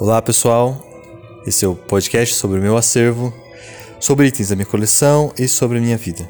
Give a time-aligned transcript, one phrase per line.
[0.00, 0.82] Olá pessoal,
[1.46, 3.34] esse é o podcast sobre o meu acervo,
[4.00, 6.26] sobre itens da minha coleção e sobre a minha vida.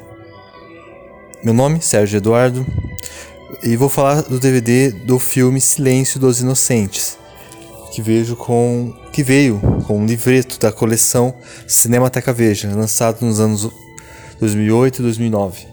[1.41, 2.67] Meu nome é Sérgio Eduardo
[3.63, 7.17] e vou falar do DVD do filme Silêncio dos Inocentes,
[7.93, 11.33] que vejo com que veio com um livreto da coleção
[11.65, 13.71] Cinemateca Veja, lançado nos anos
[14.41, 15.67] 2008 e 2009.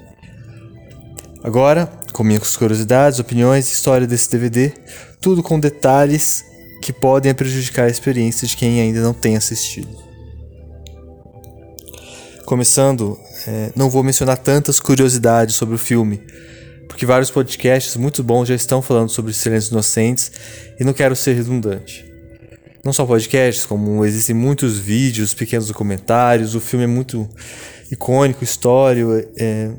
[1.43, 4.73] Agora, com minhas curiosidades, opiniões e história desse DVD,
[5.21, 6.47] tudo com detalhes
[6.89, 9.95] que podem prejudicar a experiência de quem ainda não tem assistido.
[12.47, 16.23] Começando, é, não vou mencionar tantas curiosidades sobre o filme,
[16.89, 20.33] porque vários podcasts muito bons já estão falando sobre Silêncios Inocentes
[20.81, 22.11] e não quero ser redundante.
[22.83, 27.29] Não só podcasts, como existem muitos vídeos, pequenos documentários, o filme é muito
[27.93, 29.71] icônico, histórico, é,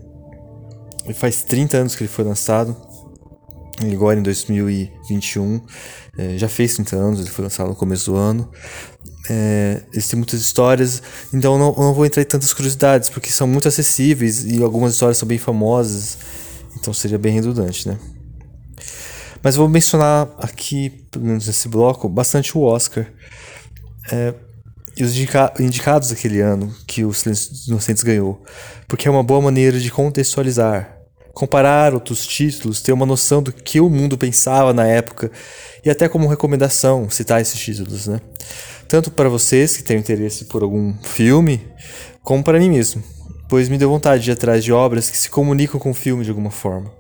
[1.16, 2.89] faz 30 anos que ele foi lançado
[3.94, 5.62] agora em 2021.
[6.18, 8.50] É, já fez 30 anos, ele foi lançado no começo do ano.
[9.30, 9.82] É,
[10.16, 14.64] muitas histórias, então não, não vou entrar em tantas curiosidades, porque são muito acessíveis e
[14.64, 16.18] algumas histórias são bem famosas,
[16.76, 18.00] então seria bem redundante, né?
[19.44, 23.06] Mas vou mencionar aqui, pelo menos nesse bloco, bastante o Oscar.
[24.12, 24.34] É,
[24.98, 28.44] e os indica indicados daquele ano que o Silêncio dos Inocentes ganhou,
[28.88, 30.99] porque é uma boa maneira de contextualizar
[31.40, 35.32] comparar outros títulos, ter uma noção do que o mundo pensava na época
[35.86, 38.20] e até como recomendação citar esses títulos, né?
[38.90, 41.66] Tanto para vocês que têm interesse por algum filme,
[42.24, 43.02] como para mim mesmo,
[43.48, 46.26] pois me deu vontade de ir atrás de obras que se comunicam com o filme
[46.26, 46.92] de alguma forma.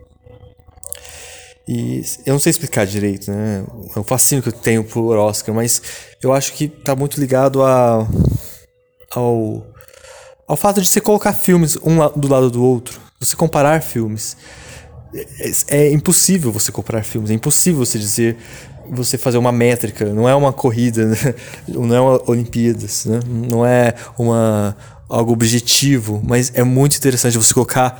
[1.67, 3.65] E eu não sei explicar direito, né?
[3.93, 5.81] É um fascínio que eu tenho por Oscar, mas
[6.23, 8.07] eu acho que está muito ligado a,
[9.11, 9.67] ao,
[10.47, 14.37] ao fato de você colocar filmes um do lado do outro você comparar filmes.
[15.13, 18.37] É, é, impossível você comparar filmes, é impossível você dizer,
[18.89, 21.17] você fazer uma métrica, não é uma corrida, né?
[21.67, 23.19] não é uma Olimpíadas, né?
[23.27, 24.77] não é uma,
[25.09, 27.99] algo objetivo, mas é muito interessante você colocar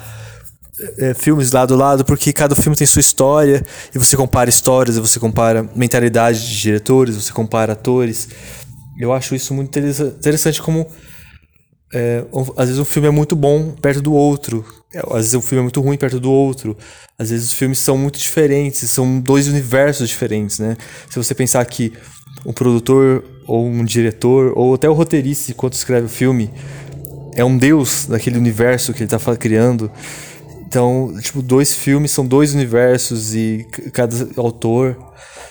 [1.00, 4.98] é, filmes lado a lado, porque cada filme tem sua história, e você compara histórias,
[4.98, 8.30] e você compara mentalidade de diretores, você compara atores.
[9.00, 10.88] Eu acho isso muito interessante como
[11.94, 12.24] é,
[12.56, 15.60] às vezes um filme é muito bom perto do outro, é, às vezes um filme
[15.60, 16.78] é muito ruim perto do outro,
[17.18, 20.78] às vezes os filmes são muito diferentes, são dois universos diferentes, né?
[21.10, 21.94] Se você pensar que
[22.46, 26.52] um produtor ou um diretor ou até o roteirista enquanto escreve o filme
[27.36, 29.92] é um deus daquele universo que ele está criando.
[30.66, 34.96] Então, tipo, dois filmes são dois universos e cada autor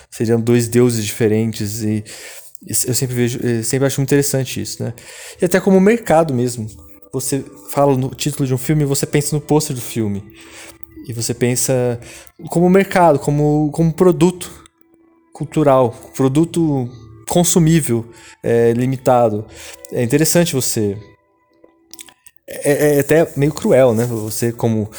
[0.09, 2.03] seriam dois deuses diferentes e
[2.65, 4.93] eu sempre vejo, eu sempre acho muito interessante isso, né?
[5.41, 6.67] E até como mercado mesmo.
[7.11, 10.23] Você fala no título de um filme você pensa no pôster do filme.
[11.07, 11.99] E você pensa
[12.49, 14.51] como mercado, como, como produto
[15.33, 16.87] cultural, produto
[17.27, 18.05] consumível,
[18.43, 19.45] é, limitado.
[19.91, 20.97] É interessante você.
[22.47, 24.05] É, é, é, até meio cruel, né?
[24.05, 24.91] Você, como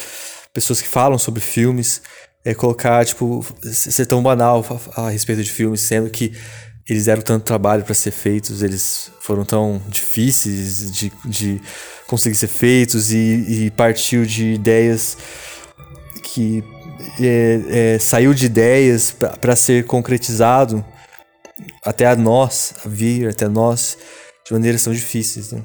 [0.52, 2.02] pessoas que falam sobre filmes,
[2.44, 4.64] é colocar, tipo, ser tão banal
[4.96, 6.32] a, a respeito de filmes, sendo que
[6.88, 11.60] eles deram tanto trabalho para ser feitos, eles foram tão difíceis de, de
[12.06, 15.16] conseguir ser feitos e, e partiu de ideias
[16.22, 16.64] que
[17.20, 20.84] é, é, saiu de ideias para ser concretizado
[21.84, 23.96] até a nós, a vir até nós,
[24.44, 25.52] de maneiras tão difíceis.
[25.52, 25.62] Né?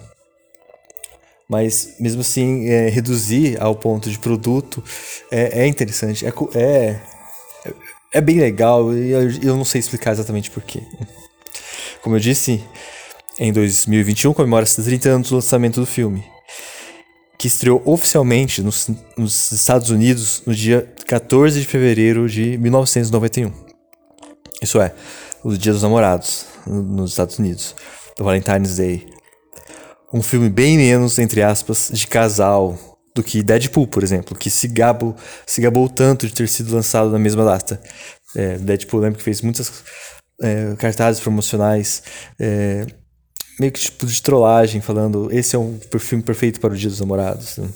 [1.47, 4.83] Mas mesmo assim, é, reduzir ao ponto de produto
[5.31, 6.99] é, é interessante, é, é
[8.15, 10.81] é bem legal e eu, eu não sei explicar exatamente porquê.
[12.01, 12.63] Como eu disse,
[13.37, 16.23] em 2021 comemora-se 30 anos do lançamento do filme,
[17.37, 23.51] que estreou oficialmente nos, nos, Estados Unidos no dia 14 de fevereiro de 1991.
[24.61, 24.93] Isso é,
[25.43, 27.75] o Dia dos Namorados, nos Estados Unidos,
[28.17, 29.09] do Valentine's Day.
[30.13, 34.67] Um filme bem menos, entre aspas, de casal do que Deadpool, por exemplo, que se,
[34.67, 35.15] gabo,
[35.47, 37.81] se gabou tanto de ter sido lançado na mesma data.
[38.35, 39.71] É, Deadpool, lembro que fez muitas
[40.41, 42.03] é, cartazes promocionais,
[42.37, 42.85] é,
[43.57, 46.99] meio que tipo de trollagem, falando esse é um filme perfeito para o Dia dos
[46.99, 47.57] Namorados.
[47.57, 47.69] Né?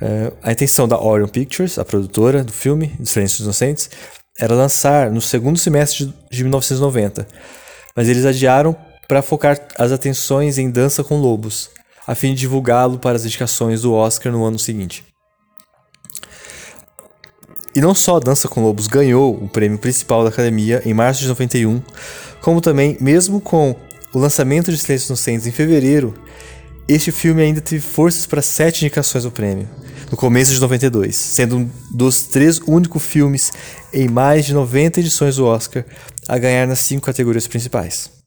[0.00, 3.90] É, a intenção da Orion Pictures, a produtora do filme, dos Inocentes,
[4.38, 7.26] era lançar no segundo semestre de 1990,
[7.96, 8.76] mas eles adiaram
[9.08, 11.68] para focar as atenções em Dança com Lobos,
[12.10, 15.04] a fim de divulgá-lo para as indicações do Oscar no ano seguinte.
[17.72, 21.28] E não só Dança com Lobos ganhou o prêmio principal da academia em março de
[21.28, 21.80] 91,
[22.40, 23.76] como também, mesmo com
[24.12, 26.12] o lançamento de Silêncios Inocentes em fevereiro,
[26.88, 29.68] este filme ainda teve forças para sete indicações ao prêmio,
[30.10, 33.52] no começo de 92, sendo um dos três únicos filmes
[33.92, 35.84] em mais de 90 edições do Oscar
[36.26, 38.19] a ganhar nas cinco categorias principais.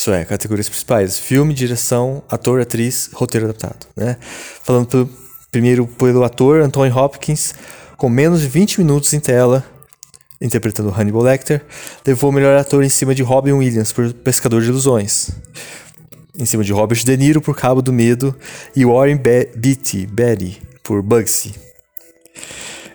[0.00, 3.86] Isso é, categorias principais: filme, direção, ator, atriz, roteiro adaptado.
[3.94, 4.16] Né?
[4.64, 5.10] Falando pelo,
[5.52, 7.52] primeiro pelo ator Anthony Hopkins,
[7.98, 9.62] com menos de 20 minutos em tela,
[10.40, 11.62] interpretando Hannibal Lecter,
[12.06, 15.32] levou o melhor ator em cima de Robin Williams por Pescador de Ilusões.
[16.34, 18.34] Em cima de Robert De Niro por Cabo do Medo
[18.74, 21.54] e Warren Be Beatty, Betty por Bugsy.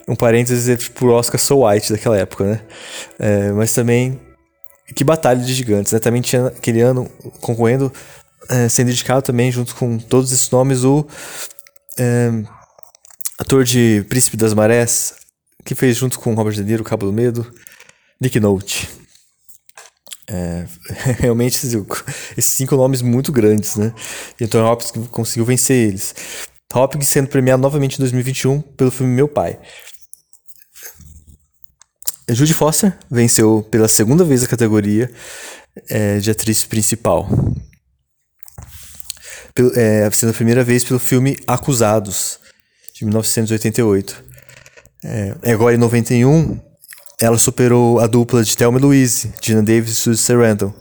[0.08, 2.62] Um parênteses por Oscar So White daquela época, né?
[3.20, 4.20] É, mas também
[4.94, 6.00] que batalha de gigantes, né?
[6.00, 7.10] Também tinha aquele ano
[7.42, 7.92] concorrendo,
[8.50, 11.08] é, sendo indicado também, junto com todos esses nomes, o
[11.98, 12.32] é,
[13.40, 15.16] ator de Príncipe das Marés,
[15.64, 17.52] que fez junto com Robert De Niro, Cabo do Medo,
[18.22, 18.90] Nick Note.
[20.28, 20.66] É,
[21.20, 23.94] realmente esses cinco nomes muito grandes, né?
[24.40, 26.16] Então Hopkins conseguiu vencer eles.
[26.74, 29.60] Hopkins sendo premiado novamente em 2021 pelo filme Meu Pai.
[32.34, 35.12] Judy Foster venceu pela segunda vez a categoria
[35.90, 37.30] é, de atriz principal.
[39.54, 42.40] Pelo, é, sendo a primeira vez pelo filme Acusados,
[42.94, 44.24] de 1988.
[45.04, 46.60] É, agora em 91,
[47.20, 50.74] ela superou a dupla de Thelma Louise, Gina Davis e Suzy Sarandon.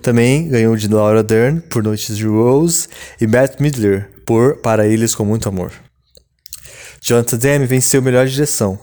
[0.00, 2.88] Também ganhou de Laura Dern por Noites de Rose
[3.20, 5.72] e Matt Midler por Para Eles com Muito Amor.
[7.00, 8.78] Jonathan Demme venceu melhor direção,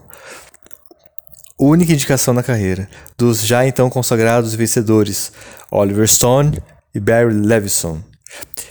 [1.59, 5.31] única indicação na carreira, dos já então consagrados vencedores
[5.71, 6.61] Oliver Stone
[6.93, 8.01] e Barry Levinson.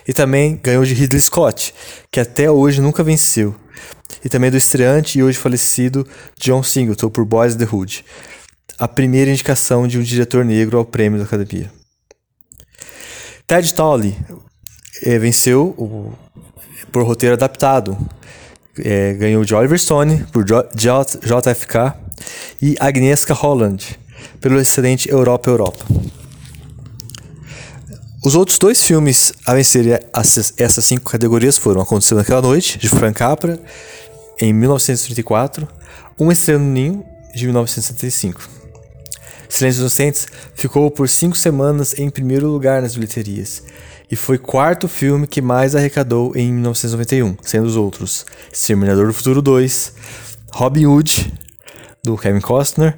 [0.06, 1.75] E também ganhou de Ridley Scott,
[2.11, 3.55] que até hoje nunca venceu.
[4.25, 6.06] E também do estreante e hoje falecido
[6.38, 8.05] John Singleton por Boys the Hood.
[8.79, 11.70] A primeira indicação de um diretor negro ao prêmio da Academia.
[13.46, 14.17] Ted Tolley
[15.05, 16.12] eh, venceu o,
[16.90, 17.96] por roteiro adaptado.
[18.79, 21.94] Eh, ganhou de Oliver Stone por JFK
[22.61, 23.99] e Agnieszka Holland
[24.41, 25.85] pelo excelente Europa Europa.
[28.25, 30.09] Os outros dois filmes a vencer
[30.57, 33.59] essas cinco categorias foram Aconteceu Naquela Noite, de Frank Capra,
[34.41, 35.67] em 1934,
[36.21, 37.05] Um Estrela no Ninho,
[37.35, 38.49] de 1975.
[39.49, 43.63] Silêncios Inocentes ficou por cinco semanas em primeiro lugar nas bilheterias
[44.11, 49.43] e foi quarto filme que mais arrecadou em 1991, sendo os outros Exterminador do Futuro
[49.43, 49.93] 2,
[50.53, 51.33] Robin Hood,
[52.05, 52.97] do Kevin Costner,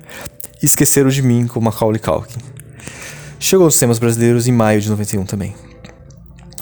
[0.63, 2.39] e Esqueceram de Mim, com Macaulay Culkin.
[3.39, 5.55] Chegou aos cinemas brasileiros em maio de 91 também.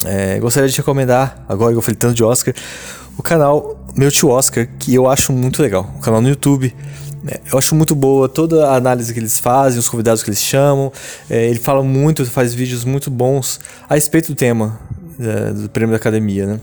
[0.03, 2.53] É, gostaria de recomendar, agora que eu falei tanto de Oscar,
[3.17, 5.89] o canal Meu Tio Oscar, que eu acho muito legal.
[5.95, 6.75] O canal no YouTube.
[7.25, 10.43] É, eu acho muito boa toda a análise que eles fazem, os convidados que eles
[10.43, 10.91] chamam.
[11.29, 14.81] É, ele fala muito, faz vídeos muito bons a respeito do tema
[15.17, 16.59] é, do prêmio da academia, né?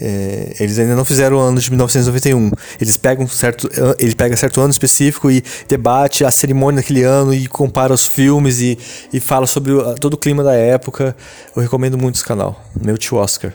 [0.00, 2.50] É, eles ainda não fizeram o ano de 1991.
[2.80, 3.68] Eles pegam certo,
[3.98, 8.60] ele pega certo ano específico e debate a cerimônia daquele ano e compara os filmes
[8.60, 8.78] e,
[9.12, 11.14] e fala sobre o, todo o clima da época.
[11.54, 13.52] Eu recomendo muito esse canal, meu tio Oscar.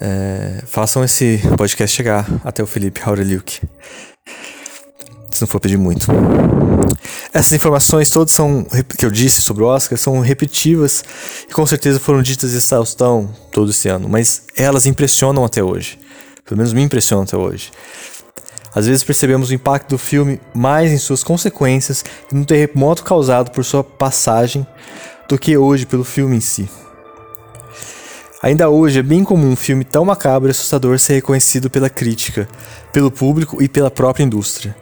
[0.00, 3.60] É, façam esse podcast chegar até o Felipe Aureliuk.
[5.30, 6.06] Se não for pedir muito.
[7.34, 8.66] Essas informações todas são
[8.98, 11.02] que eu disse sobre o Oscar são repetitivas
[11.48, 15.98] e com certeza foram ditas em exaustão todo esse ano, mas elas impressionam até hoje.
[16.44, 17.70] Pelo menos me impressionam até hoje.
[18.74, 23.50] Às vezes percebemos o impacto do filme mais em suas consequências e no terremoto causado
[23.50, 24.66] por sua passagem
[25.26, 26.68] do que hoje pelo filme em si.
[28.42, 32.46] Ainda hoje é bem comum um filme tão macabro e assustador ser reconhecido pela crítica,
[32.92, 34.76] pelo público e pela própria indústria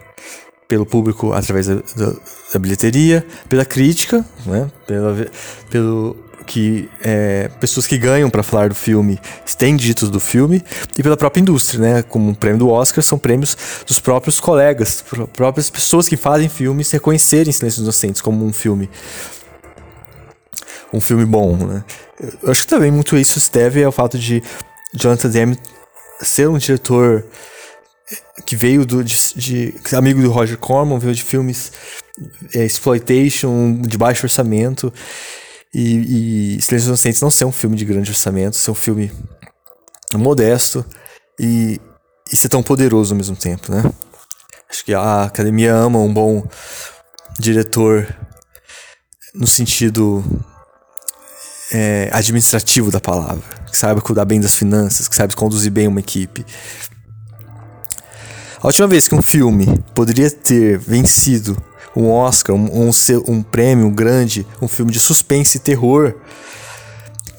[0.71, 2.13] pelo público através da, da,
[2.53, 4.71] da bilheteria, pela crítica, né?
[4.87, 5.27] Pela,
[5.69, 6.15] pelo
[6.47, 9.19] que é, pessoas que ganham para falar do filme
[9.57, 10.63] têm ditos do filme
[10.97, 12.03] e pela própria indústria, né?
[12.03, 16.89] Como o prêmio do Oscar são prêmios dos próprios colegas, próprias pessoas que fazem filmes
[16.89, 18.89] reconhecerem Silêncios Inocentes como um filme
[20.93, 21.83] um filme bom, né?
[22.41, 24.41] Eu acho que também muito isso se deve ao fato de
[24.93, 25.59] Jonathan Demme
[26.21, 27.25] ser um diretor
[28.45, 31.71] que veio do, de, de, amigo do Roger Corman, veio de filmes
[32.53, 34.93] é, exploitation de baixo orçamento
[35.73, 39.11] e, e Silêncios Inocentes não ser um filme de grande orçamento, ser um filme
[40.13, 40.85] modesto
[41.39, 41.79] e,
[42.31, 43.83] e ser tão poderoso ao mesmo tempo, né?
[44.69, 46.45] Acho que a academia ama um bom
[47.39, 48.07] diretor
[49.33, 50.23] no sentido
[51.71, 55.99] é, administrativo da palavra, que saiba cuidar bem das finanças, que saiba conduzir bem uma
[55.99, 56.45] equipe.
[58.61, 59.65] A última vez que um filme
[59.95, 61.57] poderia ter vencido
[61.95, 62.91] um Oscar, um, um,
[63.27, 66.13] um prêmio grande, um filme de suspense e terror,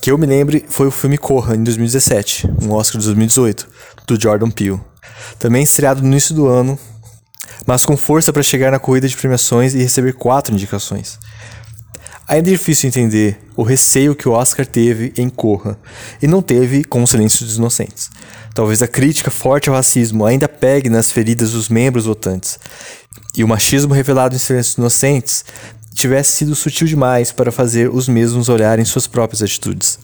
[0.00, 3.68] que eu me lembre foi o filme Corra, em 2017, um Oscar de 2018,
[4.04, 4.80] do Jordan Peele.
[5.38, 6.76] Também estreado no início do ano,
[7.64, 11.20] mas com força para chegar na corrida de premiações e receber quatro indicações.
[12.28, 15.78] Ainda é difícil entender o receio que o Oscar teve em Corra
[16.20, 18.10] e não teve com o Silêncio dos Inocentes.
[18.54, 22.58] Talvez a crítica forte ao racismo ainda pegue nas feridas dos membros votantes
[23.36, 25.44] e o machismo revelado em Silêncio dos Inocentes
[25.94, 29.98] tivesse sido sutil demais para fazer os mesmos olharem suas próprias atitudes.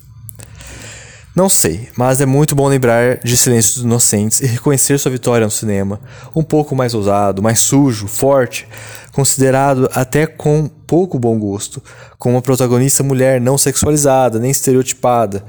[1.34, 5.44] Não sei, mas é muito bom lembrar de Silêncio dos Inocentes e reconhecer sua vitória
[5.44, 6.00] no cinema,
[6.34, 8.66] um pouco mais ousado, mais sujo, forte,
[9.12, 11.82] considerado até com pouco bom gosto,
[12.18, 15.44] com uma protagonista mulher não sexualizada nem estereotipada,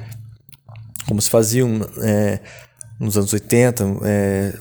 [1.08, 2.40] como se faziam é,
[3.00, 4.54] nos anos 80, é,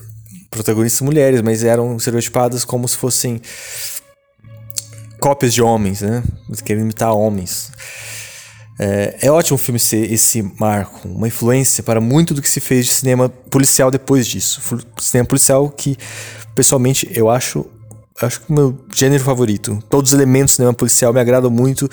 [0.49, 3.39] protagonistas mulheres, mas eram estereotipadas como se fossem
[5.19, 6.23] cópias de homens, né?
[6.63, 7.71] Querendo imitar homens.
[8.81, 12.61] É, é ótimo o filme ser esse marco, uma influência para muito do que se
[12.61, 14.61] fez de cinema policial depois disso.
[14.97, 15.97] Cinema policial que,
[16.55, 17.65] pessoalmente, eu acho
[18.21, 19.81] acho que o meu gênero favorito.
[19.89, 21.89] Todos os elementos do cinema policial me agradam muito.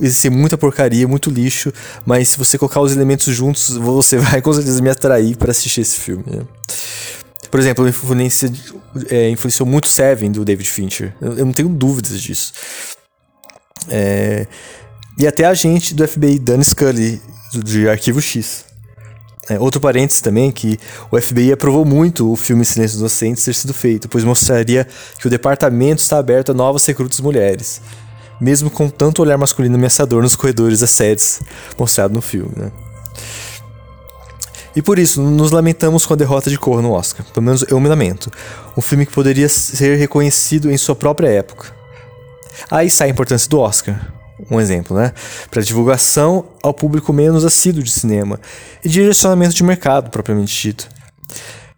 [0.00, 1.72] Existe muita porcaria, muito lixo,
[2.06, 5.80] mas se você colocar os elementos juntos, você vai com certeza me atrair para assistir
[5.80, 6.24] esse filme.
[6.26, 6.42] Né?
[7.50, 8.52] Por exemplo, influencia,
[9.08, 11.14] é, influenciou muito Seven do David Fincher.
[11.20, 12.52] Eu, eu não tenho dúvidas disso.
[13.88, 14.46] É,
[15.18, 17.20] e até a gente do FBI, Dan Scully,
[17.52, 18.64] de Arquivo X.
[19.50, 20.78] É, outro parênteses também que
[21.10, 24.86] o FBI aprovou muito o filme Silêncio dos Inocentes ter sido feito, pois mostraria
[25.18, 27.80] que o departamento está aberto a novas recrutas mulheres,
[28.40, 31.40] mesmo com tanto olhar masculino ameaçador nos corredores das sedes
[31.76, 32.52] mostrado no filme.
[32.54, 32.70] Né?
[34.76, 37.26] E por isso, nos lamentamos com a derrota de Corra no Oscar.
[37.32, 38.30] Pelo menos eu me lamento.
[38.76, 41.74] Um filme que poderia ser reconhecido em sua própria época.
[42.70, 44.17] Aí sai a importância do Oscar
[44.50, 45.12] um exemplo, né?
[45.50, 48.40] Para divulgação ao público menos assíduo de cinema
[48.84, 50.88] e direcionamento de mercado, propriamente dito.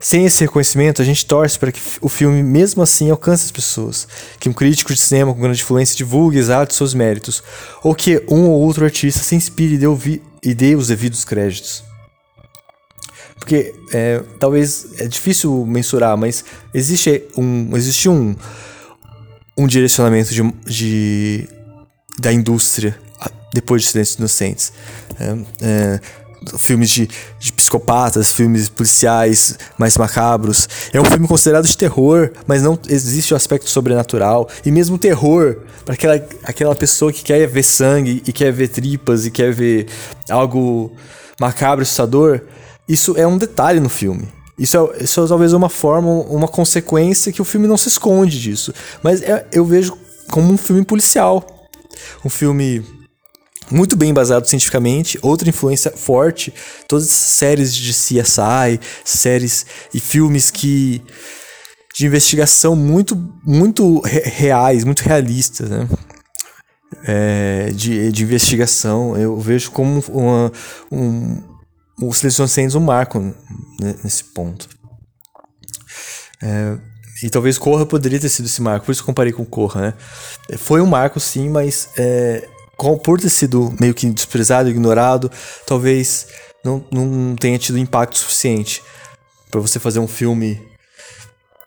[0.02, 4.09] Sem esse reconhecimento, a gente torce para que o filme, mesmo assim, alcance as pessoas,
[4.38, 7.43] que um crítico de cinema com grande influência divulgue e exalte seus méritos,
[7.83, 11.85] ou que um ou outro artista se inspire e dê, e dê os devidos créditos.
[13.38, 18.35] Porque é, talvez é difícil mensurar, mas existe um, existe um,
[19.57, 21.49] um direcionamento de, de
[22.19, 22.99] da indústria
[23.52, 24.73] depois de Silêncios Inocentes.
[25.19, 26.00] É, é,
[26.57, 30.69] filmes de, de, psicopatas, filmes policiais mais macabros.
[30.93, 34.49] É um filme considerado de terror, mas não existe o aspecto sobrenatural.
[34.64, 36.14] E mesmo terror, para aquela,
[36.45, 39.88] aquela pessoa que quer ver sangue e quer ver tripas e quer ver
[40.29, 40.93] algo
[41.38, 42.40] macabro, assustador,
[42.88, 44.29] isso é um detalhe no filme.
[44.59, 48.40] Isso é, isso é talvez uma forma, uma consequência que o filme não se esconde
[48.40, 48.73] disso.
[49.02, 49.97] Mas é, eu vejo
[50.31, 51.60] como um filme policial
[52.25, 52.85] um filme
[53.71, 56.52] muito bem embasado cientificamente, outra influência forte,
[56.88, 61.02] todas as séries de CSI, séries e filmes que
[61.95, 65.88] de investigação muito muito reais, muito realistas, né?
[67.04, 70.52] É, de, de investigação, eu vejo como uma,
[70.90, 71.40] um,
[72.02, 73.35] o Silêncio Inocentes um marco
[74.02, 74.69] nesse ponto.
[76.42, 76.78] É,
[77.23, 79.95] e talvez Corra poderia ter sido esse marco, por isso comparei com Corra, né?
[80.57, 82.49] Foi um marco, sim, mas é,
[83.05, 85.31] por ter sido meio que desprezado, ignorado,
[85.67, 86.27] talvez
[86.65, 88.83] não, não tenha tido impacto suficiente
[89.50, 90.61] para você fazer um filme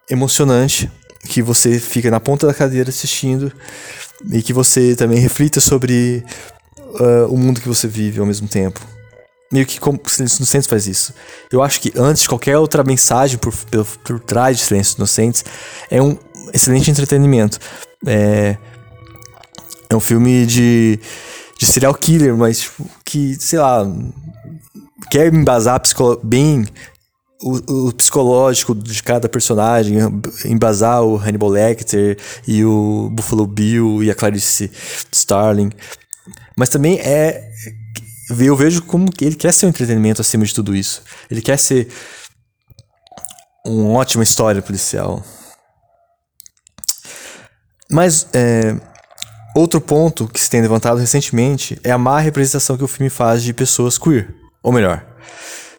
[0.10, 0.92] emocionante
[1.28, 3.52] que você fica na ponta da cadeira assistindo
[4.32, 6.24] e que você também reflita sobre
[6.80, 8.93] uh, o mundo que você vive ao mesmo tempo
[9.54, 11.14] meio que como Silêncio Inocentes faz isso.
[11.52, 15.46] Eu acho que antes de qualquer outra mensagem por, por, por trás de Silêncio Inocentes,
[15.92, 16.18] é um
[16.52, 17.60] excelente entretenimento.
[18.06, 18.58] É,
[19.88, 21.00] é um filme de,
[21.60, 23.88] de serial killer, mas tipo, que, sei lá,
[25.12, 25.80] quer embasar
[26.24, 26.66] bem
[27.40, 29.98] o, o, psicológico de cada personagem,
[30.46, 32.18] embasar o Hannibal Lecter
[32.48, 34.72] e o Buffalo Bill e a Clarice
[35.12, 35.70] Starling.
[36.58, 37.52] Mas também é
[38.40, 41.02] eu vejo como que ele quer ser um entretenimento acima de tudo isso.
[41.30, 41.88] Ele quer ser
[43.66, 45.24] uma ótima história policial.
[47.90, 48.76] Mas é,
[49.56, 53.44] outro ponto que se tem levantado recentemente é a má representação que o filme faz
[53.44, 54.34] de pessoas queer.
[54.62, 55.06] Ou melhor,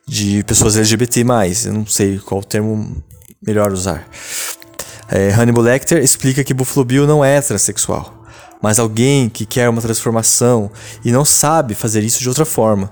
[0.06, 1.24] de pessoas LGBT.
[1.66, 3.02] Eu não sei qual termo
[3.44, 4.08] melhor usar.
[5.08, 8.13] É, Hannibal Lecter explica que Buffalo Bill não é transexual
[8.64, 10.70] mas alguém que quer uma transformação
[11.04, 12.90] e não sabe fazer isso de outra forma.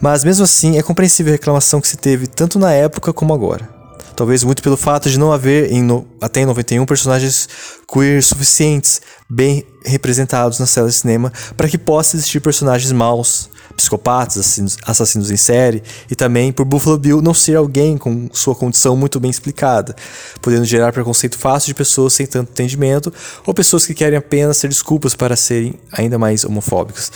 [0.00, 3.68] Mas mesmo assim, é compreensível a reclamação que se teve tanto na época como agora.
[4.16, 7.46] Talvez muito pelo fato de não haver, em no, até em 91, personagens
[7.86, 14.58] queer suficientes, bem representados nas celas de cinema, para que possa existir personagens maus, psicopatas,
[14.84, 19.20] assassinos, em série, e também por Buffalo Bill não ser alguém com sua condição muito
[19.20, 19.94] bem explicada,
[20.42, 23.14] podendo gerar preconceito fácil de pessoas sem tanto entendimento
[23.46, 27.12] ou pessoas que querem apenas ter desculpas para serem ainda mais homofóbicas,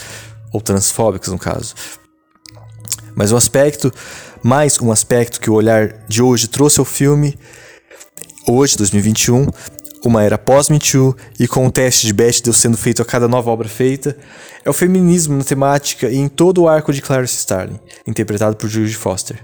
[0.53, 1.75] ou transfóbicas no caso.
[3.13, 3.93] Mas um aspecto,
[4.41, 7.37] mais um aspecto que o olhar de hoje trouxe ao filme,
[8.47, 9.47] hoje, 2021,
[10.09, 13.49] uma era pós-Me Too e com o teste de Bechdel sendo feito a cada nova
[13.49, 14.17] obra feita,
[14.63, 18.69] é o feminismo na temática e em todo o arco de Clarice Starling, interpretado por
[18.69, 19.39] Judy Foster.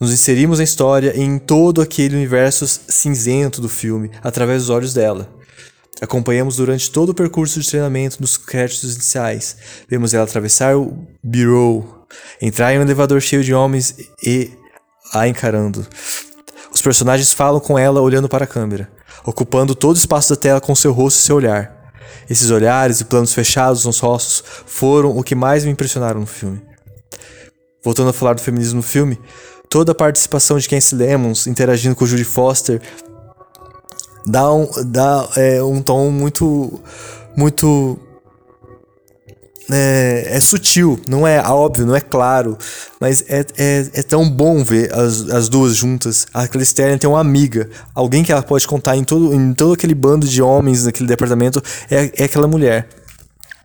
[0.00, 4.94] Nos inserimos na história e em todo aquele universo cinzento do filme, através dos olhos
[4.94, 5.28] dela.
[6.00, 9.56] Acompanhamos durante todo o percurso de treinamento dos créditos iniciais.
[9.88, 12.06] Vemos ela atravessar o bureau,
[12.40, 14.52] entrar em um elevador cheio de homens e
[15.12, 15.84] a encarando.
[16.72, 18.97] Os personagens falam com ela olhando para a câmera
[19.28, 21.92] ocupando todo o espaço da tela com seu rosto e seu olhar.
[22.30, 26.62] Esses olhares e planos fechados nos rostos foram o que mais me impressionaram no filme.
[27.84, 29.18] Voltando a falar do feminismo no filme,
[29.68, 32.80] toda a participação de Kency Lemons interagindo com Judy Foster
[34.26, 36.80] dá um, dá, é, um tom muito
[37.36, 37.98] muito
[39.70, 42.56] é, é, sutil, não é óbvio, não é claro,
[43.00, 46.26] mas é, é, é tão bom ver as, as duas juntas.
[46.32, 49.94] A Clistéria tem uma amiga, alguém que ela pode contar em todo, em todo aquele
[49.94, 52.88] bando de homens naquele departamento, é, é aquela mulher.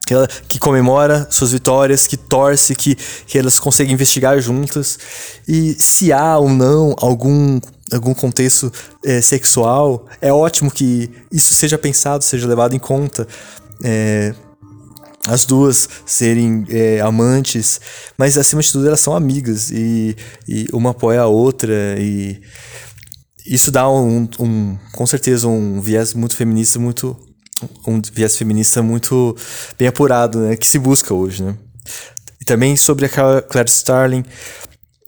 [0.05, 2.93] Que, ela, que comemora suas vitórias, que torce, que,
[3.25, 5.00] que elas conseguem investigar juntas.
[5.48, 7.62] E se há ou não algum
[7.93, 8.72] algum contexto
[9.05, 13.25] é, sexual, é ótimo que isso seja pensado, seja levado em conta.
[13.83, 14.33] É,
[15.27, 17.80] as duas serem é, amantes,
[18.18, 20.15] mas acima de tudo elas são amigas e,
[20.48, 22.42] e uma apoia a outra e
[23.46, 27.18] isso dá um, um, com certeza um viés muito feminista, muito
[27.88, 29.36] um viés feminista muito
[29.77, 31.58] bem apurado, né, que se busca hoje, né?
[32.42, 33.10] E também sobre a
[33.42, 34.24] Claire Starling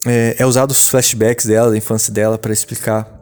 [0.06, 3.15] é, é usado os flashbacks dela, da infância dela para explicar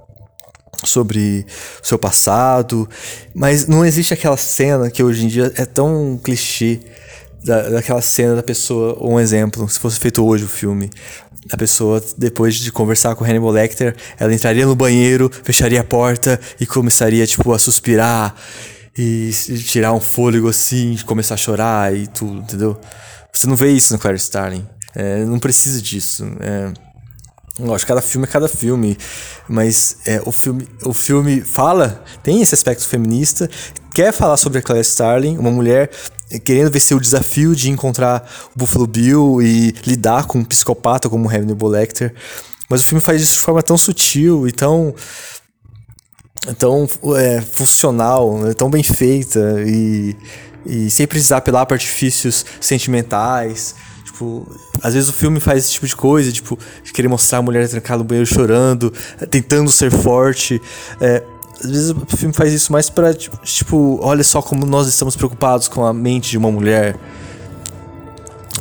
[0.87, 1.45] sobre
[1.81, 2.89] o seu passado,
[3.33, 6.79] mas não existe aquela cena que hoje em dia é tão clichê
[7.43, 10.89] da, daquela cena da pessoa, um exemplo, se fosse feito hoje o filme,
[11.51, 16.39] a pessoa depois de conversar com Hannibal Lecter, ela entraria no banheiro, fecharia a porta
[16.59, 18.35] e começaria tipo a suspirar
[18.97, 19.31] e
[19.65, 22.79] tirar um fôlego assim, começar a chorar e tudo, entendeu?
[23.33, 24.65] Você não vê isso no Claire Starling.
[24.95, 26.23] É, não precisa disso.
[26.39, 26.71] É,
[27.59, 28.97] Lógico, cada filme é cada filme,
[29.47, 33.47] mas é, o, filme, o filme fala, tem esse aspecto feminista,
[33.93, 35.91] quer falar sobre a Claire Starling, uma mulher
[36.43, 41.29] querendo vencer o desafio de encontrar o Buffalo Bill e lidar com um psicopata como
[41.29, 42.15] Hannibal Lecter,
[42.67, 44.95] mas o filme faz isso de forma tão sutil e tão
[46.57, 50.15] tão é, funcional, né, tão bem feita e,
[50.65, 53.75] e sem precisar apelar para artifícios sentimentais.
[54.13, 54.47] Tipo,
[54.79, 57.67] às vezes o filme faz esse tipo de coisa, tipo, de querer mostrar a mulher
[57.67, 58.93] trancada no banheiro chorando,
[59.31, 60.61] tentando ser forte.
[61.01, 61.23] É,
[61.59, 65.67] às vezes o filme faz isso mais pra, tipo, olha só como nós estamos preocupados
[65.67, 66.95] com a mente de uma mulher.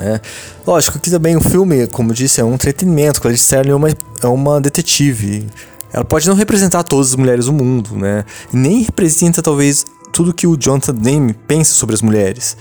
[0.01, 0.19] É.
[0.67, 3.21] Lógico que também o filme, como disse, é um entretenimento.
[3.21, 5.47] Clarice Sterling é uma, é uma detetive.
[5.93, 8.25] Ela pode não representar todas as mulheres do mundo, né?
[8.51, 9.85] Nem representa, talvez,
[10.15, 12.57] tudo que o Jonathan Demme pensa sobre as mulheres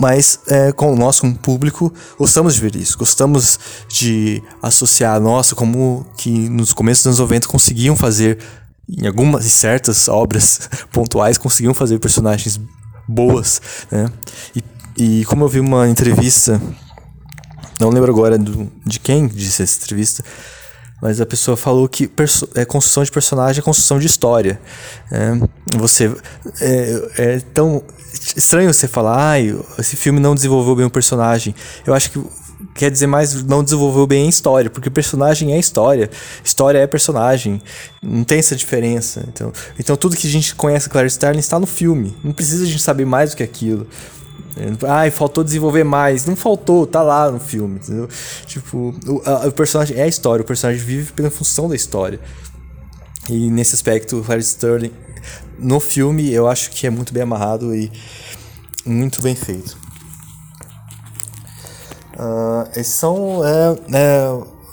[0.00, 3.58] mas é, com nós como público gostamos de ver isso, gostamos
[3.88, 8.38] de associar a nossa como que nos começos dos anos 90 conseguiam fazer
[8.88, 12.60] em algumas e certas obras pontuais conseguiam fazer personagens
[13.08, 13.60] boas,
[13.90, 14.10] né?
[14.54, 14.64] E,
[14.96, 16.60] e como eu vi uma entrevista,
[17.78, 20.24] não lembro agora do, de quem disse essa entrevista,
[21.06, 22.10] mas a pessoa falou que
[22.56, 24.60] é, construção de personagem é construção de história.
[25.08, 25.40] Né?
[25.78, 26.12] Você
[26.60, 27.80] é, é tão
[28.36, 29.40] estranho você falar, ah,
[29.78, 31.54] esse filme não desenvolveu bem o personagem.
[31.86, 32.20] Eu acho que
[32.74, 36.10] quer dizer mais não desenvolveu bem a história, porque personagem é história,
[36.42, 37.62] história é personagem,
[38.02, 39.24] não tem essa diferença.
[39.28, 42.66] Então, então tudo que a gente conhece Claire Starling está no filme, não precisa a
[42.66, 43.86] gente saber mais do que aquilo.
[44.88, 46.24] Ai, faltou desenvolver mais.
[46.24, 48.08] Não faltou, tá lá no filme, entendeu?
[48.46, 52.20] Tipo, o, a, o personagem é a história, o personagem vive pela função da história.
[53.28, 54.92] E nesse aspecto, o Harry Sterling,
[55.58, 57.90] no filme, eu acho que é muito bem amarrado e
[58.84, 59.76] muito bem feito.
[62.14, 64.28] Uh, esses são é, é,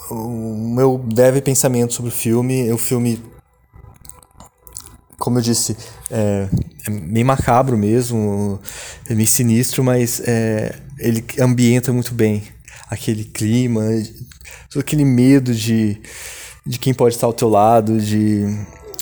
[0.10, 2.72] o meu breve pensamento sobre o filme.
[2.72, 3.22] O filme,
[5.18, 5.76] como eu disse,
[6.10, 6.48] é,
[6.88, 8.60] é meio macabro mesmo,
[9.10, 12.44] é meio sinistro, mas é, ele ambienta muito bem
[12.90, 13.82] aquele clima,
[14.70, 16.02] todo aquele medo de,
[16.66, 18.46] de quem pode estar ao teu lado, de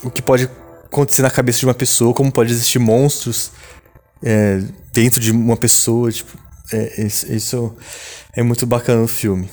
[0.04, 0.50] o que pode
[0.86, 3.52] acontecer na cabeça de uma pessoa, como pode existir monstros
[4.24, 4.62] é,
[4.94, 6.38] dentro de uma pessoa, tipo,
[6.74, 7.76] É, isso, isso
[8.34, 9.50] é muito bacana no filme.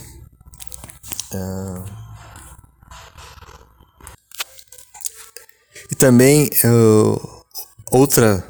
[1.34, 1.84] Uh...
[5.90, 7.44] E também uh,
[7.90, 8.44] outra,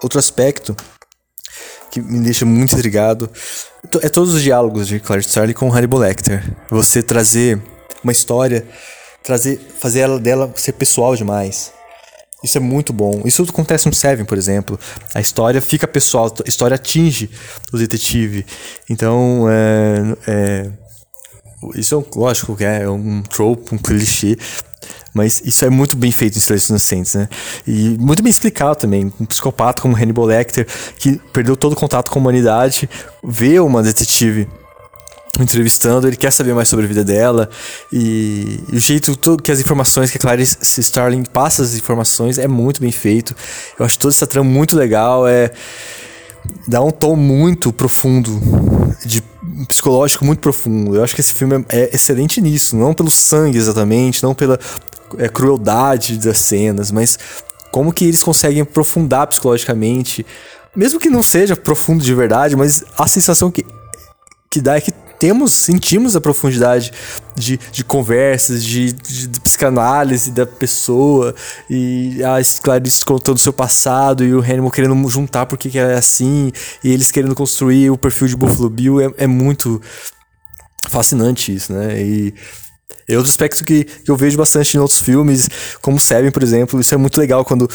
[0.00, 0.76] outro aspecto
[1.90, 3.30] que me deixa muito intrigado
[4.02, 6.44] é todos os diálogos de Clarice Starling com Hannibal Lecter.
[6.70, 7.60] Você trazer
[8.02, 8.66] uma história,
[9.22, 11.72] trazer, fazer ela dela ser pessoal demais.
[12.42, 13.22] Isso é muito bom.
[13.24, 14.78] Isso acontece no Seven, por exemplo.
[15.14, 17.30] A história fica pessoal, a história atinge
[17.72, 18.46] o detetive.
[18.88, 20.70] Então, é, é,
[21.74, 24.36] isso é lógico que é um trope, um clichê,
[25.14, 27.28] mas isso é muito bem feito em Silêncio Inocentes, né?
[27.66, 29.12] E muito bem explicado também.
[29.20, 30.66] Um psicopata como Hannibal Lecter,
[30.98, 32.88] que perdeu todo o contato com a humanidade,
[33.22, 34.48] vê uma detetive
[35.40, 37.48] entrevistando, ele quer saber mais sobre a vida dela
[37.92, 42.38] e, e o jeito todo que as informações que a Clarice Starling passa as informações
[42.38, 43.36] é muito bem feito.
[43.78, 45.52] Eu acho toda essa trama muito legal, é
[46.66, 48.40] dá um tom muito profundo
[49.04, 49.22] de
[49.66, 50.96] psicológico muito profundo.
[50.96, 54.58] Eu acho que esse filme é, é excelente nisso, não pelo sangue exatamente, não pela
[55.16, 57.18] é, crueldade das cenas, mas
[57.70, 60.24] como que eles conseguem aprofundar psicologicamente,
[60.74, 63.64] mesmo que não seja profundo de verdade, mas a sensação que
[64.50, 66.92] que dá é que temos, sentimos a profundidade
[67.34, 71.34] de, de conversas, de, de, de psicanálise da pessoa,
[71.68, 76.52] e a Clarice contando seu passado, e o Hannibal querendo juntar porque que é assim,
[76.84, 79.80] e eles querendo construir o perfil de Buffalo Bill, é, é muito
[80.88, 82.00] fascinante isso, né?
[82.00, 82.34] E
[83.08, 85.48] é outro aspecto que, que eu vejo bastante em outros filmes,
[85.80, 87.68] como Seven, por exemplo, isso é muito legal quando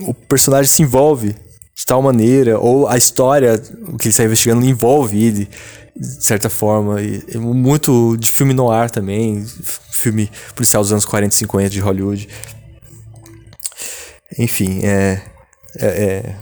[0.00, 1.34] o personagem se envolve
[1.74, 5.48] de tal maneira, ou a história que ele está investigando envolve ele
[5.96, 7.00] de certa forma.
[7.02, 9.44] E, e muito de filme no ar também,
[9.90, 12.28] filme policial dos anos 40 e 50 de Hollywood.
[14.38, 15.22] Enfim, é,
[15.76, 16.36] é, é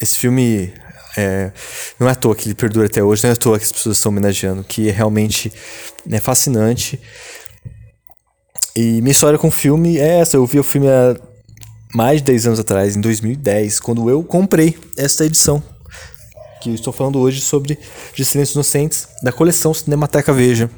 [0.00, 0.72] esse filme
[1.18, 1.52] é,
[1.98, 3.72] não é à toa que ele perdura até hoje, não é à toa que as
[3.72, 5.52] pessoas estão homenageando, que é realmente
[6.08, 7.00] é fascinante.
[8.76, 10.36] E minha história com o filme é essa.
[10.36, 11.16] Eu vi o filme há
[11.92, 15.60] mais de 10 anos atrás, em 2010, quando eu comprei esta edição
[16.60, 17.76] que eu estou falando hoje sobre
[18.14, 20.70] De Silêncios Inocentes, da coleção Cinemateca Veja.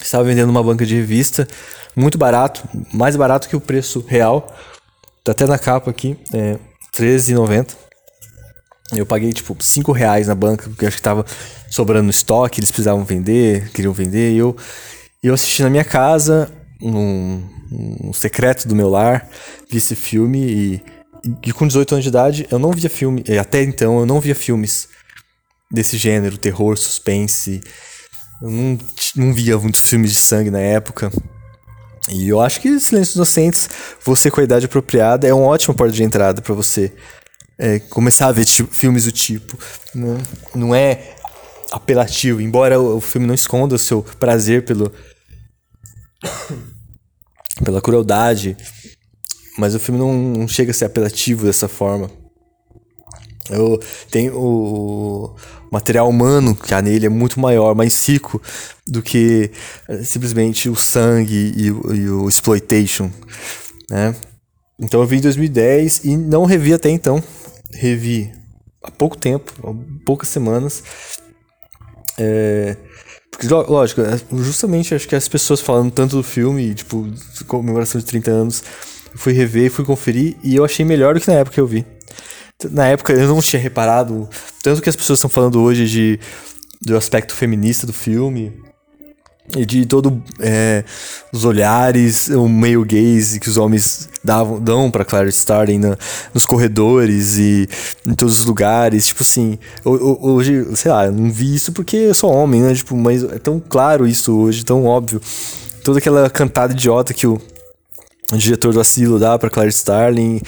[0.00, 1.48] Estava vendendo numa banca de revista,
[1.96, 4.56] muito barato, mais barato que o preço real.
[5.24, 6.58] Tá até na capa aqui, é
[6.96, 7.87] R$13,90.
[8.92, 11.24] Eu paguei tipo 5 reais na banca, porque acho que tava
[11.70, 14.32] sobrando estoque, eles precisavam vender, queriam vender.
[14.32, 14.56] E eu,
[15.22, 19.28] eu assisti na minha casa, num, num secreto do meu lar,
[19.70, 20.82] vi esse filme e
[21.44, 23.24] e com 18 anos de idade, eu não via filme.
[23.40, 24.88] Até então, eu não via filmes
[25.70, 27.60] desse gênero, terror, suspense.
[28.42, 28.78] Eu não,
[29.16, 31.10] não via muitos filmes de sangue na época.
[32.10, 33.68] E eu acho que Silêncios Inocentes,
[34.02, 36.92] você com a idade apropriada, é uma ótima porta de entrada para você
[37.58, 39.58] é, começar a ver tipo, filmes do tipo.
[39.94, 40.22] Não, né?
[40.54, 41.16] não é
[41.72, 44.92] apelativo, embora o, o filme não esconda o seu prazer pelo.
[47.64, 48.56] pela crueldade
[49.58, 52.08] mas o filme não, não chega a ser apelativo dessa forma.
[53.50, 55.34] Eu tenho o
[55.72, 58.40] material humano que há nele é muito maior, mais rico
[58.86, 59.50] do que
[59.88, 63.10] eh, simplesmente o sangue e, e o exploitation,
[63.90, 64.14] né?
[64.78, 67.22] Então eu vi em 2010 e não revi até então.
[67.72, 68.32] Revi
[68.82, 70.82] há pouco tempo, há poucas semanas.
[72.18, 72.76] É,
[73.30, 77.06] porque, lógico, é, justamente acho que as pessoas falando tanto do filme, tipo,
[77.46, 78.64] comemoração de 30 anos,
[79.14, 81.86] fui rever, fui conferir e eu achei melhor do que na época que eu vi.
[82.70, 84.28] Na época eu não tinha reparado
[84.62, 86.20] tanto que as pessoas estão falando hoje de
[86.80, 88.52] do aspecto feminista do filme
[89.56, 90.84] e de todo é,
[91.32, 95.96] os olhares, o meio gaze que os homens davam, dão para Clarice Starling na,
[96.34, 97.68] nos corredores e
[98.06, 102.14] em todos os lugares, tipo assim, hoje, sei lá, eu não vi isso porque eu
[102.14, 105.20] sou homem, né, tipo, mas é tão claro isso hoje, tão óbvio.
[105.82, 107.40] Toda aquela cantada idiota que o
[108.32, 110.40] o diretor do Asilo dá para Claire Starling.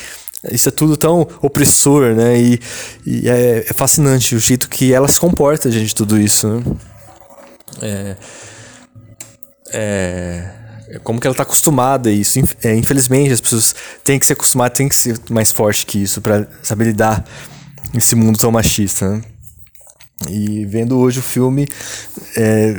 [0.50, 2.38] Isso é tudo tão opressor, né?
[2.38, 2.60] E,
[3.06, 6.62] e é, é, fascinante o jeito que ela se comporta diante de tudo isso, né?
[7.82, 8.16] É,
[9.72, 12.38] é, é como que ela tá acostumada a isso.
[12.62, 16.20] É, infelizmente, as pessoas têm que se acostumar, têm que ser mais forte que isso
[16.20, 17.24] para saber lidar
[17.94, 19.22] nesse mundo tão machista, né?
[20.28, 21.66] E vendo hoje o filme,
[22.36, 22.74] é,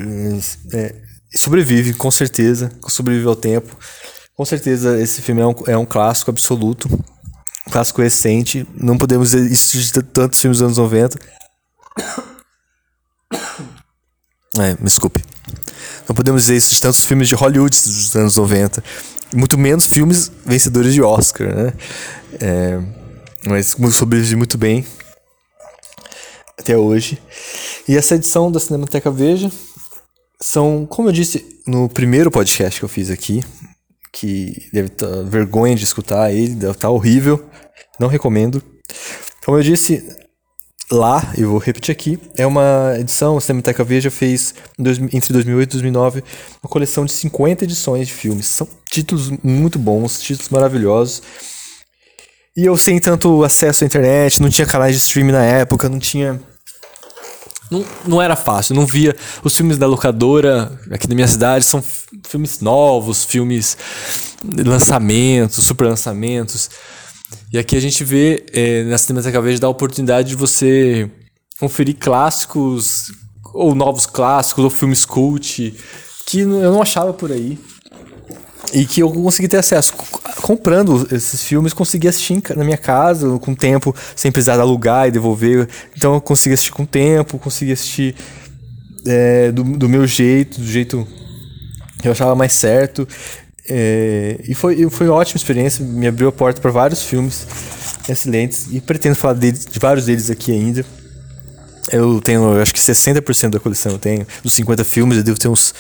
[0.73, 0.95] é,
[1.36, 3.75] sobrevive, com certeza, sobrevive ao tempo.
[4.36, 6.88] Com certeza, esse filme é um, é um clássico absoluto.
[7.67, 8.67] Um clássico recente.
[8.75, 11.19] Não podemos dizer isso de tantos filmes dos anos 90.
[14.60, 15.23] É, me desculpe.
[16.08, 18.84] Não podemos dizer isso de tantos filmes de Hollywood dos anos 90.
[19.34, 21.74] Muito menos filmes vencedores de Oscar, né?
[22.40, 22.80] É,
[23.48, 24.86] mas sobrevive muito bem.
[26.58, 27.20] até hoje.
[27.88, 29.52] E essa edição da Cinemateca Veja
[30.40, 33.44] são, como eu disse no primeiro podcast que eu fiz aqui,
[34.12, 37.44] que deve estar vergonha de escutar ele, deve estar horrível,
[38.00, 38.62] não recomendo.
[39.46, 40.04] Como eu disse
[40.91, 44.54] lá, e vou repetir aqui, é uma edição, a Cinemateca Veja fez
[45.12, 46.23] entre 2008 e 2009
[46.62, 48.47] uma coleção de 50 edições de filmes.
[48.47, 51.21] São títulos muito bons, títulos maravilhosos.
[52.56, 55.99] E eu sem tanto acesso à internet, não tinha canais de streaming na época, não
[55.99, 56.39] tinha
[57.71, 61.82] não, não era fácil, não via os filmes da locadora aqui na minha cidade, são
[62.27, 63.77] filmes novos, filmes
[64.43, 66.69] lançamentos, super lançamentos.
[67.52, 71.10] E aqui a gente vê é, na Cinemateca Verde dá a oportunidade de você
[71.60, 73.12] conferir clássicos
[73.54, 75.74] ou novos clássicos ou filmes cult
[76.26, 77.60] que eu não achava por aí
[78.74, 79.94] e que eu consegui ter acesso
[80.41, 85.67] comprando esses filmes, consegui assistir na minha casa com tempo, sem precisar alugar e devolver.
[85.96, 88.15] Então eu consegui assistir com tempo, consegui assistir
[89.06, 91.08] é, do, do meu jeito, do jeito
[92.02, 93.08] que eu achava mais certo.
[93.69, 97.45] É, e foi, foi uma ótima experiência, me abriu a porta para vários filmes
[98.10, 100.86] excelentes e pretendo falar deles, de vários deles aqui ainda.
[101.91, 104.26] Eu tenho, eu acho que 60% da coleção eu tenho.
[104.43, 105.74] Dos 50 filmes, eu devo ter uns,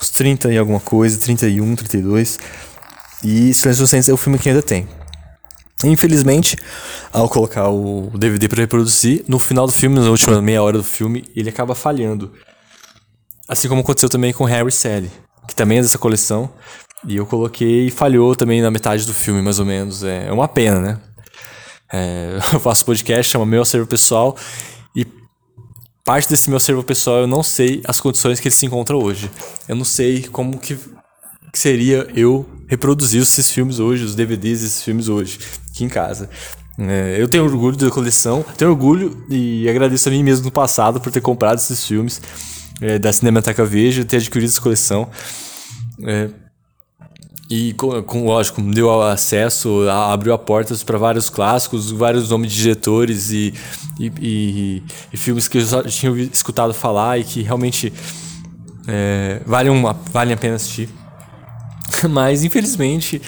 [0.00, 2.38] uns 30 e alguma coisa, 31, 32.
[3.22, 4.86] E Silêncio dos Inocentes é o filme que ainda tem.
[5.82, 6.56] Infelizmente,
[7.12, 10.84] ao colocar o DVD para reproduzir, no final do filme, na última meia hora do
[10.84, 12.32] filme, ele acaba falhando.
[13.48, 15.10] Assim como aconteceu também com Harry Sally,
[15.48, 16.50] que também é dessa coleção.
[17.06, 20.02] E eu coloquei e falhou também na metade do filme, mais ou menos.
[20.02, 21.00] É uma pena, né?
[21.92, 24.36] É, eu faço podcast, chama Meu Acervo Pessoal.
[24.96, 25.06] E
[26.04, 29.30] parte desse meu acervo pessoal eu não sei as condições que ele se encontra hoje.
[29.68, 30.76] Eu não sei como que,
[31.52, 35.38] que seria eu reproduzir esses filmes hoje, os DVDs desses filmes hoje,
[35.70, 36.28] aqui em casa.
[36.76, 41.00] É, eu tenho orgulho da coleção, tenho orgulho e agradeço a mim mesmo no passado
[41.00, 42.20] por ter comprado esses filmes
[42.80, 45.08] é, da Cinemateca Veja, ter adquirido essa coleção.
[46.02, 46.28] É,
[47.50, 52.62] e, com, com, lógico, deu acesso, abriu a portas para vários clássicos, vários nomes de
[52.62, 53.52] diretores e,
[54.00, 57.92] e, e, e, filmes que eu já tinha escutado falar e que realmente
[58.86, 60.88] é, valem, uma, valem a pena assistir.
[62.08, 63.20] Mas, infelizmente,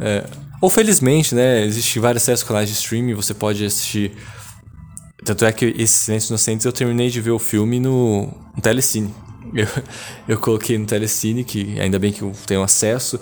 [0.00, 0.24] é,
[0.60, 4.12] ou felizmente, né, existem vários acessos canais de streaming, você pode assistir.
[5.24, 9.14] Tanto é que esse Silêncio Inocentes eu terminei de ver o filme no, no Telecine.
[9.54, 9.66] Eu,
[10.26, 13.20] eu coloquei no Telecine, que ainda bem que eu tenho acesso,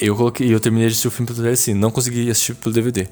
[0.00, 3.06] eu coloquei, eu terminei de assistir o filme pelo telecine, não consegui assistir pelo DVD.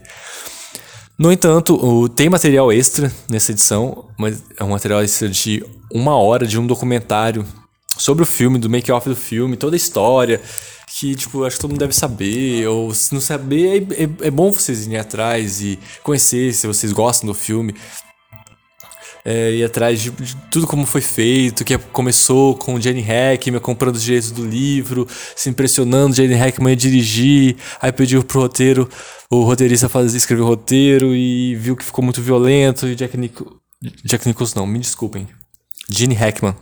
[1.19, 6.17] No entanto, o, tem material extra nessa edição, mas é um material extra de uma
[6.17, 7.45] hora de um documentário
[7.97, 10.41] sobre o filme, do make-off do filme, toda a história,
[10.99, 14.31] que, tipo, acho que todo mundo deve saber, ou se não saber, é, é, é
[14.31, 17.75] bom vocês irem atrás e conhecer se vocês gostam do filme
[19.29, 23.97] é, ir atrás de, de, tudo como foi feito, que começou com Jenny Hackman comprando
[23.97, 28.89] os direitos do livro, se impressionando, Jenny Hackman ia dirigir, aí pediu pro roteiro,
[29.31, 33.61] o roteirista fazer, escrever o roteiro e viu que ficou muito violento, e Jack, Nico,
[34.03, 35.29] Jack Nicholson não, me desculpem,
[35.91, 36.57] Gene Hackman.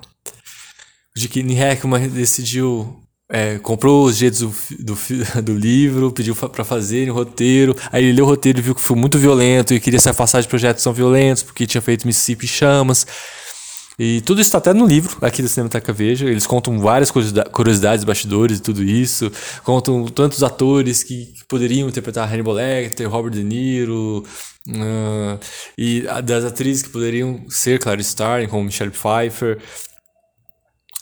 [1.17, 4.55] Gene Hackman decidiu é, comprou os direitos do,
[4.95, 4.97] do,
[5.43, 7.77] do livro, pediu para fazer o roteiro.
[7.91, 10.41] Aí ele leu o roteiro e viu que foi muito violento e queria se afastar
[10.41, 13.07] de projetos que são violentos, porque tinha feito Mississippi Chamas.
[13.99, 16.27] E tudo isso está até no livro aqui da Cinemateca Veja.
[16.27, 19.33] Eles contam várias curiosidades, bastidores e tudo isso.
[19.65, 24.23] Contam tantos atores que, poderiam interpretar Hannibal Lecter, Robert De Niro.
[24.69, 25.39] Uh,
[25.79, 29.59] e das atrizes que poderiam ser Clarice Starling, como Michelle Pfeiffer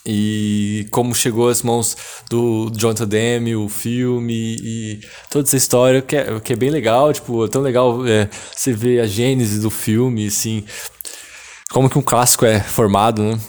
[0.05, 1.97] e como chegou às mãos
[2.29, 7.11] do Jonathan Demme, o filme e toda essa história que é, que é bem legal,
[7.11, 10.63] tipo, é tão legal é, você ver a gênese do filme, assim,
[11.71, 13.39] como que um clássico é formado, né?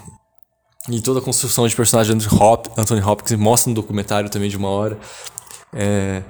[0.88, 4.57] E toda a construção de personagem de Hop, Anthony Hopkins mostra no documentário também de
[4.57, 4.99] uma hora.
[5.75, 6.23] É,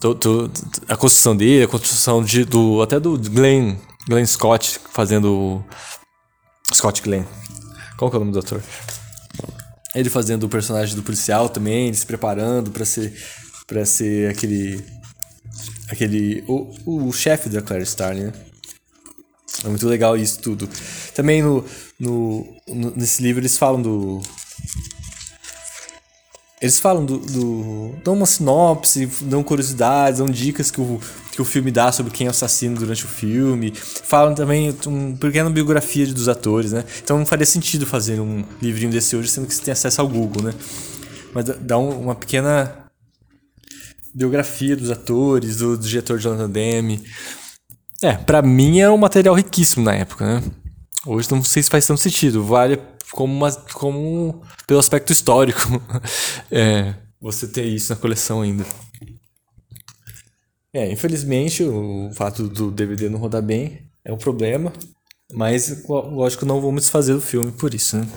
[0.00, 0.50] do, do,
[0.88, 3.76] a construção dele, a construção de, do, até do Glenn,
[4.08, 5.62] Glenn Scott fazendo
[6.72, 7.24] Scott Glenn.
[7.96, 8.62] Qual que é o nome do ator?
[9.94, 13.14] Ele fazendo o personagem do policial também, ele se preparando para ser
[13.66, 14.84] para ser aquele
[15.90, 18.32] aquele o, o chefe da Claire Starling, né?
[19.64, 20.68] É muito legal isso tudo.
[21.14, 21.64] Também no,
[21.98, 24.22] no, no, nesse livro eles falam do
[26.60, 27.94] eles falam do, do.
[28.02, 31.00] dão uma sinopse, dão curiosidades, dão dicas que o,
[31.38, 33.72] que o filme dá sobre quem é o assassino durante o filme.
[33.72, 36.84] Falam também uma pequena biografia dos atores, né?
[37.00, 40.08] Então não faria sentido fazer um livrinho desse hoje, sendo que você tem acesso ao
[40.08, 40.54] Google, né?
[41.32, 42.90] Mas dá um, uma pequena
[44.12, 47.04] biografia dos atores, do, do diretor Jonathan Demme.
[48.02, 50.42] É, pra mim era um material riquíssimo na época, né?
[51.06, 52.42] Hoje não sei se faz tanto sentido.
[52.42, 52.80] Vale
[53.12, 55.80] como, uma, como pelo aspecto histórico.
[56.50, 58.66] é, você ter isso na coleção ainda.
[60.78, 64.72] É, infelizmente o fato do DVD não rodar bem é um problema.
[65.32, 68.08] Mas, lógico, não vamos desfazer do filme por isso, né?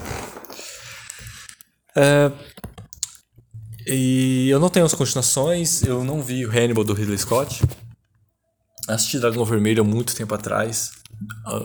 [1.95, 2.31] É,
[3.85, 7.63] e eu não tenho as continuações, eu não vi o Hannibal do Ridley Scott.
[8.87, 10.91] Assisti Dragão Vermelho há muito tempo atrás.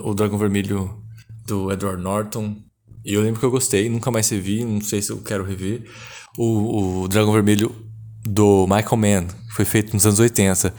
[0.03, 1.01] O Dragão Vermelho
[1.45, 2.57] do Edward Norton.
[3.05, 5.89] E eu lembro que eu gostei, nunca mais revi, não sei se eu quero rever.
[6.37, 7.86] O, o Dragão Vermelho
[8.27, 10.73] do Michael Mann, que foi feito nos anos 80.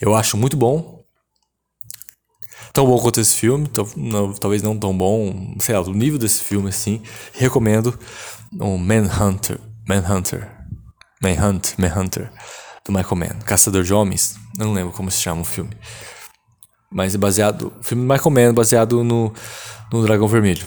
[0.00, 1.04] Eu acho muito bom,
[2.72, 6.42] tão bom quanto esse filme, não, talvez não tão bom, sei lá, do nível desse
[6.42, 7.02] filme, assim.
[7.32, 7.98] Recomendo
[8.60, 10.50] o Manhunter, Manhunter,
[11.22, 12.30] Manhunt, Manhunter,
[12.84, 15.70] do Michael Mann, Caçador de Homens, não lembro como se chama o filme.
[16.90, 19.32] Mas é baseado, o filme do Michael Mann, baseado no,
[19.92, 20.66] no Dragão Vermelho.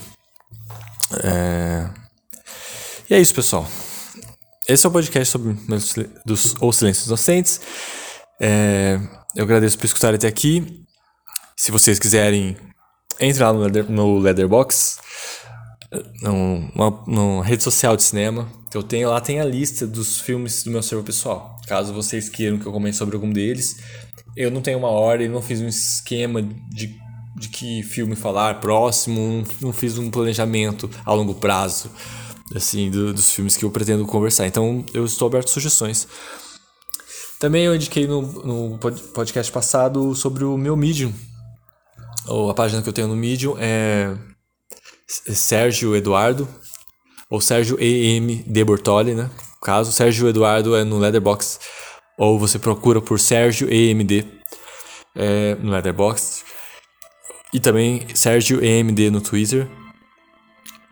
[1.23, 1.89] É...
[3.10, 3.65] E é isso, pessoal.
[4.67, 7.62] Esse é o podcast sobre meus, dos Ou Silêncios Inocentes.
[8.38, 8.99] É...
[9.34, 10.84] Eu agradeço por escutar até aqui.
[11.56, 12.58] Se vocês quiserem
[13.17, 14.99] entrar no, Leather, no Leatherbox,
[16.21, 20.84] numa, rede social de cinema eu tenho, lá tem a lista dos filmes do meu
[20.84, 21.56] servo pessoal.
[21.65, 23.77] Caso vocês queiram que eu comente sobre algum deles,
[24.36, 26.93] eu não tenho uma ordem, não fiz um esquema de,
[27.38, 31.89] de que filme falar próximo, não fiz um planejamento a longo prazo
[32.55, 34.47] assim do, dos filmes que eu pretendo conversar.
[34.47, 36.07] Então eu estou aberto a sugestões.
[37.39, 38.79] Também eu indiquei no, no
[39.13, 41.13] podcast passado sobre o meu Medium,
[42.27, 44.17] ou a página que eu tenho no Medium é
[45.07, 46.47] Sérgio Eduardo,
[47.29, 49.23] ou Sérgio EM de Bortoli, né?
[49.23, 51.60] No caso, Sérgio Eduardo é no Leatherbox,
[52.17, 54.25] ou você procura por Sérgio EMD
[55.15, 56.43] é, no Leatherbox,
[57.53, 59.67] e também Sérgio EMD no Twitter.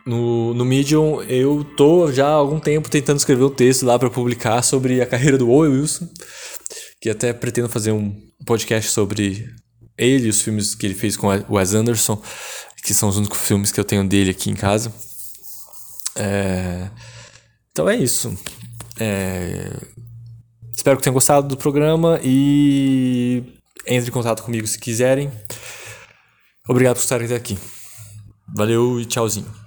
[0.06, 4.10] No, no Medium, eu tô já há algum tempo tentando escrever um texto lá para
[4.10, 6.08] publicar sobre a carreira do Owen Wilson,
[7.02, 8.16] que até pretendo fazer um
[8.46, 9.50] podcast sobre
[9.98, 12.22] ele e os filmes que ele fez com o Wes Anderson,
[12.84, 14.94] que são os únicos filmes que eu tenho dele aqui em casa.
[16.16, 16.88] É...
[17.72, 18.38] Então é isso.
[19.00, 19.72] É...
[20.76, 23.44] Espero que tenham gostado do programa e
[23.88, 25.32] entre em contato comigo se quiserem.
[26.68, 27.58] Obrigado por estarem até aqui.
[28.56, 29.65] Valeu e tchauzinho.